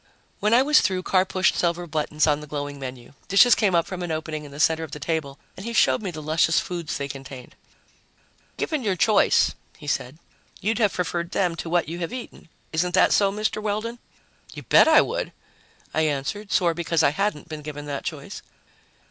[0.39, 3.13] When I was through, Carr pushed several buttons on the glowing menu.
[3.27, 6.01] Dishes came up from an opening in the center of the table and he showed
[6.01, 7.53] me the luscious foods they contained.
[8.57, 10.17] "Given your choice," he said,
[10.59, 12.49] "you'd have preferred them to what you have eaten.
[12.73, 13.61] Isn't that so, Mr.
[13.61, 13.99] Weldon?"
[14.55, 15.33] "You bet I would!"
[15.93, 18.41] I answered, sore because I hadn't been given that choice.